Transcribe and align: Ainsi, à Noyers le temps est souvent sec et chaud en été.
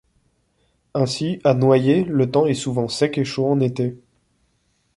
Ainsi, 0.95 1.39
à 1.43 1.53
Noyers 1.53 2.03
le 2.05 2.31
temps 2.31 2.47
est 2.47 2.55
souvent 2.55 2.87
sec 2.87 3.19
et 3.19 3.23
chaud 3.23 3.45
en 3.45 3.59
été. 3.59 3.99